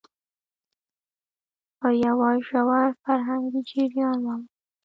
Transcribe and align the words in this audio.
په 1.79 1.89
يوه 2.03 2.29
ژور 2.47 2.85
فرهنګي 3.03 3.61
جريان 3.69 4.17
واوښت، 4.25 4.53